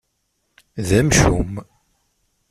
D 0.87 0.89
amcum. 0.99 1.53